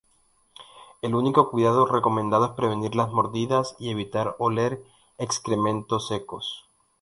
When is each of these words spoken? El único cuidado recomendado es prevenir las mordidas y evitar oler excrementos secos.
El 1.03 1.13
único 1.13 1.51
cuidado 1.51 1.85
recomendado 1.85 2.45
es 2.45 2.51
prevenir 2.53 2.95
las 2.95 3.11
mordidas 3.11 3.75
y 3.77 3.91
evitar 3.91 4.35
oler 4.39 4.83
excrementos 5.19 6.07
secos. 6.07 6.65